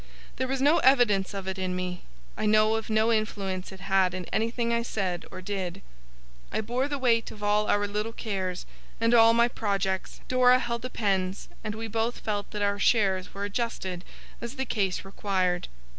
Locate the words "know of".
2.47-2.89